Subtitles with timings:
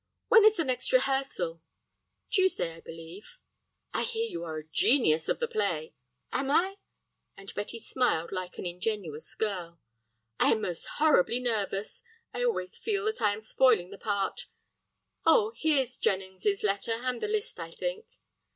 [0.29, 1.61] "When is the next rehearsal?"
[2.31, 3.37] "Tuesday, I believe."
[3.93, 5.93] "I hear you are the genius of the play."
[6.31, 6.77] "Am I?"
[7.37, 9.79] and Betty smiled like an ingenuous girl.
[10.39, 12.01] "I am most horribly nervous.
[12.33, 14.47] I always feel that I am spoiling the part.
[15.23, 18.07] Oh, here's Jennings's letter, and the list, I think."